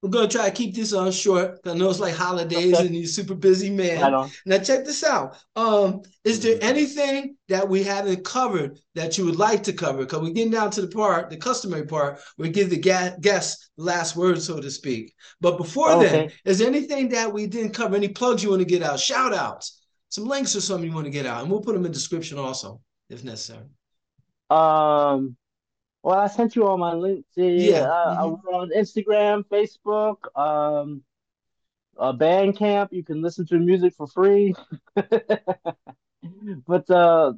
we're 0.00 0.10
gonna 0.10 0.28
try 0.28 0.48
to 0.48 0.54
keep 0.54 0.74
this 0.74 0.92
on 0.92 1.10
short. 1.10 1.58
I 1.64 1.74
know 1.74 1.90
it's 1.90 1.98
like 1.98 2.14
holidays 2.14 2.74
okay. 2.74 2.86
and 2.86 2.94
you're 2.94 3.06
super 3.06 3.34
busy 3.34 3.70
man. 3.70 4.00
Now 4.46 4.58
check 4.58 4.84
this 4.84 5.02
out. 5.02 5.36
Um, 5.56 6.02
is 6.22 6.40
there 6.40 6.58
anything 6.60 7.36
that 7.48 7.68
we 7.68 7.82
haven't 7.82 8.24
covered 8.24 8.78
that 8.94 9.18
you 9.18 9.24
would 9.24 9.36
like 9.36 9.64
to 9.64 9.72
cover? 9.72 9.98
Because 9.98 10.20
we're 10.20 10.32
getting 10.32 10.52
down 10.52 10.70
to 10.72 10.82
the 10.82 10.88
part, 10.88 11.30
the 11.30 11.36
customary 11.36 11.84
part, 11.84 12.20
we 12.36 12.48
give 12.48 12.70
the 12.70 12.78
guests 12.78 13.70
the 13.76 13.82
last 13.82 14.14
word, 14.14 14.40
so 14.40 14.60
to 14.60 14.70
speak. 14.70 15.14
But 15.40 15.56
before 15.56 15.90
okay. 15.92 16.08
then, 16.08 16.30
is 16.44 16.58
there 16.58 16.68
anything 16.68 17.08
that 17.08 17.32
we 17.32 17.48
didn't 17.48 17.72
cover? 17.72 17.96
Any 17.96 18.08
plugs 18.08 18.42
you 18.42 18.50
want 18.50 18.62
to 18.62 18.66
get 18.66 18.82
out? 18.82 19.00
Shout 19.00 19.34
outs, 19.34 19.80
some 20.10 20.26
links 20.26 20.54
or 20.54 20.60
something 20.60 20.88
you 20.88 20.94
want 20.94 21.06
to 21.06 21.10
get 21.10 21.26
out, 21.26 21.42
and 21.42 21.50
we'll 21.50 21.60
put 21.60 21.74
them 21.74 21.86
in 21.86 21.92
description 21.92 22.38
also 22.38 22.80
if 23.10 23.24
necessary. 23.24 23.64
Um, 24.50 25.36
well, 26.02 26.18
I 26.18 26.26
sent 26.28 26.56
you 26.56 26.66
all 26.66 26.78
my 26.78 26.94
links. 26.94 27.28
Yeah, 27.36 27.80
uh, 27.80 28.24
mm-hmm. 28.24 28.46
we're 28.46 28.54
on 28.54 28.70
Instagram, 28.76 29.44
Facebook, 29.44 30.16
um, 30.38 31.02
uh, 31.98 32.12
Bandcamp. 32.12 32.92
You 32.92 33.04
can 33.04 33.22
listen 33.22 33.46
to 33.48 33.58
music 33.58 33.94
for 33.94 34.06
free. 34.06 34.54
but 34.94 36.90
uh, 36.90 37.32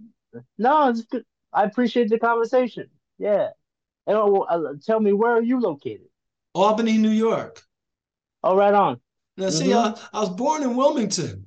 no, 0.59 0.89
it's 0.89 1.03
good. 1.03 1.25
I 1.53 1.65
appreciate 1.65 2.11
the 2.11 2.19
conversation. 2.19 2.89
Yeah, 3.19 3.49
and 4.07 4.17
uh, 4.17 4.33
uh, 4.33 4.75
tell 4.85 5.01
me 5.01 5.13
where 5.13 5.33
are 5.33 5.43
you 5.43 5.61
located? 5.61 6.09
Albany, 6.55 6.99
New 6.99 7.11
York. 7.11 7.63
Oh, 8.43 8.57
right 8.57 8.75
on. 8.75 9.01
Now, 9.37 9.47
mm-hmm. 9.47 9.57
see, 9.57 9.73
uh, 9.73 9.95
I 10.13 10.21
was 10.21 10.31
born 10.31 10.63
in 10.63 10.77
Wilmington. 10.77 11.47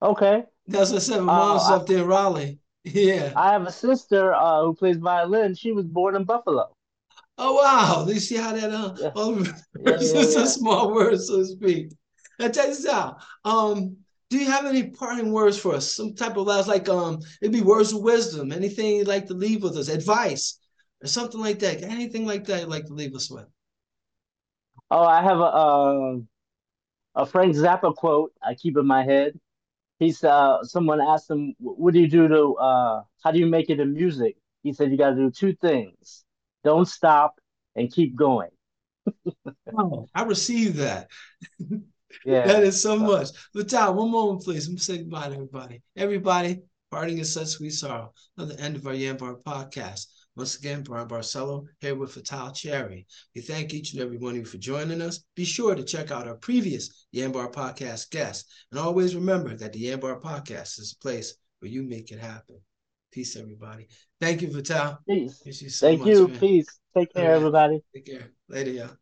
Okay. 0.00 0.44
That's 0.66 0.90
what 0.90 0.96
I 0.96 1.00
said. 1.00 1.20
My 1.20 1.36
mom's 1.36 1.62
uh, 1.62 1.76
up 1.76 1.86
there 1.86 1.98
in 1.98 2.06
Raleigh. 2.06 2.58
Yeah. 2.84 3.32
I 3.36 3.52
have 3.52 3.66
a 3.66 3.72
sister 3.72 4.34
uh, 4.34 4.62
who 4.62 4.74
plays 4.74 4.96
violin. 4.96 5.54
She 5.54 5.72
was 5.72 5.86
born 5.86 6.16
in 6.16 6.24
Buffalo. 6.24 6.74
Oh 7.38 7.54
wow! 7.54 8.04
Do 8.04 8.12
you 8.12 8.20
see 8.20 8.36
how 8.36 8.52
that 8.52 8.70
uh, 8.70 8.94
yeah. 8.98 9.10
oh, 9.16 9.38
yeah, 9.80 9.96
yeah, 10.00 10.44
small 10.44 10.94
word, 10.94 11.18
so 11.20 11.38
to 11.38 11.46
speak. 11.46 11.92
Now 12.38 12.48
check 12.48 12.66
this 12.66 12.86
out. 12.86 13.22
Um, 13.44 13.96
do 14.28 14.38
you 14.38 14.50
have 14.50 14.66
any 14.66 14.90
parting 14.90 15.32
words 15.32 15.58
for 15.58 15.74
us? 15.74 15.90
Some 15.92 16.14
type 16.14 16.36
of 16.36 16.46
last, 16.46 16.68
like 16.68 16.88
um, 16.88 17.20
it'd 17.40 17.52
be 17.52 17.62
words 17.62 17.92
of 17.92 18.02
wisdom. 18.02 18.52
Anything 18.52 18.96
you'd 18.96 19.08
like 19.08 19.26
to 19.26 19.34
leave 19.34 19.62
with 19.62 19.76
us? 19.76 19.88
Advice 19.88 20.58
or 21.02 21.06
something 21.06 21.40
like 21.40 21.58
that? 21.60 21.82
Anything 21.82 22.26
like 22.26 22.44
that 22.44 22.60
you'd 22.60 22.68
like 22.68 22.86
to 22.86 22.94
leave 22.94 23.14
us 23.14 23.30
with? 23.30 23.46
Oh, 24.90 25.04
I 25.04 25.22
have 25.22 25.38
a 25.38 25.42
uh, 25.42 26.16
a 27.14 27.26
Frank 27.26 27.56
Zappa 27.56 27.94
quote 27.94 28.32
I 28.42 28.54
keep 28.54 28.76
in 28.76 28.86
my 28.86 29.04
head 29.04 29.38
he's 30.02 30.24
uh 30.24 30.62
someone 30.62 31.00
asked 31.00 31.30
him 31.30 31.54
what 31.58 31.94
do 31.94 32.00
you 32.00 32.08
do 32.08 32.28
to 32.28 32.54
uh 32.56 33.02
how 33.22 33.30
do 33.30 33.38
you 33.38 33.46
make 33.46 33.70
it 33.70 33.80
in 33.80 33.92
music? 33.92 34.36
He 34.62 34.72
said 34.72 34.90
you 34.90 34.98
got 34.98 35.10
to 35.10 35.16
do 35.16 35.30
two 35.30 35.54
things. 35.54 36.24
Don't 36.64 36.86
stop 36.86 37.34
and 37.76 37.92
keep 37.92 38.16
going. 38.16 38.50
Oh, 39.74 40.06
i 40.14 40.22
received 40.22 40.76
that. 40.76 41.08
Yeah. 42.26 42.46
That 42.46 42.62
is 42.62 42.80
so 42.80 42.96
much. 42.98 43.28
But 43.54 43.70
Tom, 43.70 43.96
one 43.96 44.10
moment 44.10 44.42
please. 44.42 44.68
I'm 44.68 44.76
saying 44.76 45.04
goodbye 45.04 45.28
to 45.28 45.34
everybody. 45.34 45.82
Everybody 45.96 46.60
parting 46.90 47.18
is 47.18 47.32
such 47.32 47.48
sweet 47.48 47.70
sorrow. 47.70 48.12
At 48.38 48.48
the 48.48 48.60
end 48.60 48.76
of 48.76 48.86
our 48.86 48.92
YanBar 48.92 49.42
podcast 49.42 50.06
once 50.36 50.58
again, 50.58 50.82
Bryan 50.82 51.08
Barcelo 51.08 51.66
here 51.80 51.94
with 51.94 52.14
Vattel 52.14 52.54
Cherry. 52.54 53.06
We 53.34 53.42
thank 53.42 53.74
each 53.74 53.92
and 53.92 54.02
every 54.02 54.16
one 54.16 54.32
of 54.32 54.38
you 54.38 54.44
for 54.44 54.56
joining 54.56 55.02
us. 55.02 55.24
Be 55.36 55.44
sure 55.44 55.74
to 55.74 55.84
check 55.84 56.10
out 56.10 56.26
our 56.26 56.36
previous 56.36 57.06
YanBar 57.14 57.52
Podcast 57.52 58.10
guests. 58.10 58.50
And 58.70 58.80
always 58.80 59.14
remember 59.14 59.54
that 59.56 59.72
the 59.72 59.84
YanBar 59.84 60.22
Podcast 60.22 60.78
is 60.80 60.96
a 60.96 61.02
place 61.02 61.34
where 61.60 61.70
you 61.70 61.82
make 61.82 62.10
it 62.10 62.18
happen. 62.18 62.60
Peace, 63.10 63.36
everybody. 63.36 63.88
Thank 64.20 64.40
you, 64.40 64.48
Vattel. 64.48 64.96
Peace. 65.06 65.42
You 65.44 65.68
so 65.68 65.86
Thank 65.86 66.00
much, 66.00 66.08
you. 66.08 66.28
Peace. 66.28 66.80
Take 66.96 67.12
care, 67.12 67.28
right. 67.28 67.36
everybody. 67.36 67.80
Take 67.94 68.06
care. 68.06 68.30
Later, 68.48 68.70
y'all. 68.70 68.96